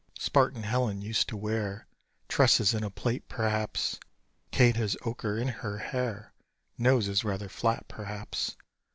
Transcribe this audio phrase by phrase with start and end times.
[0.17, 1.85] Spartan Helen used to wear
[2.27, 3.99] Tresses in a plait, perhaps:
[4.49, 6.33] Kate has ochre in her hair
[6.75, 8.55] Nose is rather flat, perhaps.